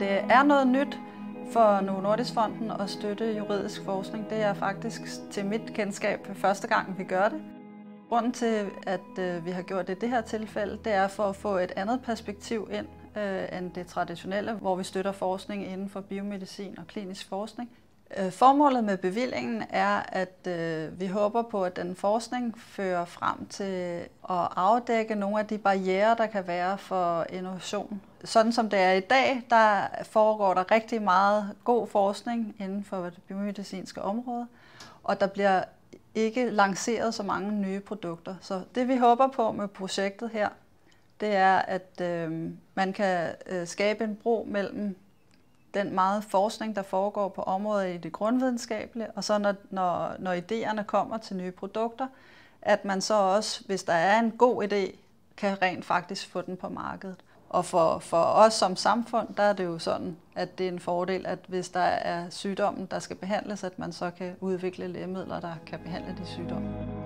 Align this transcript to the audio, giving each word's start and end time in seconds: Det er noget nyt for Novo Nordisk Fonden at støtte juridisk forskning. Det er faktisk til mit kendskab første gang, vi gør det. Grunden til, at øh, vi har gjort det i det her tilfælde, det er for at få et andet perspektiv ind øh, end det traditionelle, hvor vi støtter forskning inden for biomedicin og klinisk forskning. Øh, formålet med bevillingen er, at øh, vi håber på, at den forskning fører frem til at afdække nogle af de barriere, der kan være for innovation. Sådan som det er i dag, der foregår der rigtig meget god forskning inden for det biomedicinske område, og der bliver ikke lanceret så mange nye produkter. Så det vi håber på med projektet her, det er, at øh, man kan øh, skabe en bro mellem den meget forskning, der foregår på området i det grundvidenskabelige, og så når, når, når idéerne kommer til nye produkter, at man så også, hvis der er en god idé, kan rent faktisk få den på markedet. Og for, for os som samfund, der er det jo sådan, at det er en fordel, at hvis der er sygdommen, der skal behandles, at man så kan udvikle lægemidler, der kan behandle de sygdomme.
Det 0.00 0.10
er 0.10 0.42
noget 0.42 0.66
nyt 0.66 0.98
for 1.52 1.80
Novo 1.80 2.00
Nordisk 2.00 2.34
Fonden 2.34 2.70
at 2.70 2.90
støtte 2.90 3.36
juridisk 3.36 3.84
forskning. 3.84 4.30
Det 4.30 4.42
er 4.42 4.54
faktisk 4.54 5.00
til 5.30 5.46
mit 5.46 5.74
kendskab 5.74 6.26
første 6.34 6.68
gang, 6.68 6.98
vi 6.98 7.04
gør 7.04 7.28
det. 7.28 7.42
Grunden 8.08 8.32
til, 8.32 8.66
at 8.86 9.18
øh, 9.18 9.46
vi 9.46 9.50
har 9.50 9.62
gjort 9.62 9.86
det 9.86 9.96
i 9.96 9.98
det 9.98 10.08
her 10.08 10.20
tilfælde, 10.20 10.78
det 10.84 10.92
er 10.92 11.08
for 11.08 11.22
at 11.22 11.36
få 11.36 11.56
et 11.56 11.72
andet 11.76 12.02
perspektiv 12.02 12.68
ind 12.72 12.86
øh, 13.16 13.58
end 13.58 13.70
det 13.70 13.86
traditionelle, 13.86 14.52
hvor 14.52 14.76
vi 14.76 14.84
støtter 14.84 15.12
forskning 15.12 15.66
inden 15.66 15.88
for 15.88 16.00
biomedicin 16.00 16.78
og 16.78 16.86
klinisk 16.86 17.28
forskning. 17.28 17.70
Øh, 18.16 18.32
formålet 18.32 18.84
med 18.84 18.96
bevillingen 18.96 19.64
er, 19.70 20.02
at 20.08 20.46
øh, 20.46 21.00
vi 21.00 21.06
håber 21.06 21.42
på, 21.42 21.64
at 21.64 21.76
den 21.76 21.96
forskning 21.96 22.60
fører 22.60 23.04
frem 23.04 23.46
til 23.46 24.00
at 24.30 24.48
afdække 24.56 25.14
nogle 25.14 25.38
af 25.38 25.46
de 25.46 25.58
barriere, 25.58 26.16
der 26.18 26.26
kan 26.26 26.46
være 26.46 26.78
for 26.78 27.26
innovation. 27.28 28.00
Sådan 28.24 28.52
som 28.52 28.70
det 28.70 28.78
er 28.78 28.92
i 28.92 29.00
dag, 29.00 29.42
der 29.50 29.88
foregår 30.02 30.54
der 30.54 30.70
rigtig 30.70 31.02
meget 31.02 31.54
god 31.64 31.86
forskning 31.86 32.56
inden 32.60 32.84
for 32.84 33.04
det 33.04 33.22
biomedicinske 33.28 34.02
område, 34.02 34.46
og 35.04 35.20
der 35.20 35.26
bliver 35.26 35.62
ikke 36.14 36.50
lanceret 36.50 37.14
så 37.14 37.22
mange 37.22 37.52
nye 37.52 37.80
produkter. 37.80 38.34
Så 38.40 38.62
det 38.74 38.88
vi 38.88 38.96
håber 38.96 39.28
på 39.28 39.52
med 39.52 39.68
projektet 39.68 40.30
her, 40.30 40.48
det 41.20 41.36
er, 41.36 41.56
at 41.56 42.00
øh, 42.00 42.50
man 42.74 42.92
kan 42.92 43.34
øh, 43.46 43.66
skabe 43.66 44.04
en 44.04 44.16
bro 44.16 44.46
mellem 44.50 44.96
den 45.74 45.94
meget 45.94 46.24
forskning, 46.24 46.76
der 46.76 46.82
foregår 46.82 47.28
på 47.28 47.42
området 47.42 47.94
i 47.94 47.96
det 47.96 48.12
grundvidenskabelige, 48.12 49.10
og 49.14 49.24
så 49.24 49.38
når, 49.38 49.54
når, 49.70 50.14
når 50.18 50.34
idéerne 50.34 50.82
kommer 50.82 51.18
til 51.18 51.36
nye 51.36 51.50
produkter, 51.50 52.06
at 52.62 52.84
man 52.84 53.00
så 53.00 53.14
også, 53.14 53.64
hvis 53.66 53.82
der 53.82 53.92
er 53.92 54.18
en 54.18 54.30
god 54.30 54.64
idé, 54.64 54.96
kan 55.36 55.62
rent 55.62 55.84
faktisk 55.84 56.30
få 56.30 56.42
den 56.42 56.56
på 56.56 56.68
markedet. 56.68 57.16
Og 57.48 57.64
for, 57.64 57.98
for 57.98 58.22
os 58.22 58.54
som 58.54 58.76
samfund, 58.76 59.34
der 59.34 59.42
er 59.42 59.52
det 59.52 59.64
jo 59.64 59.78
sådan, 59.78 60.16
at 60.36 60.58
det 60.58 60.68
er 60.68 60.72
en 60.72 60.80
fordel, 60.80 61.26
at 61.26 61.38
hvis 61.48 61.68
der 61.68 61.80
er 61.80 62.30
sygdommen, 62.30 62.86
der 62.90 62.98
skal 62.98 63.16
behandles, 63.16 63.64
at 63.64 63.78
man 63.78 63.92
så 63.92 64.10
kan 64.10 64.36
udvikle 64.40 64.88
lægemidler, 64.88 65.40
der 65.40 65.54
kan 65.66 65.78
behandle 65.78 66.16
de 66.20 66.26
sygdomme. 66.26 66.97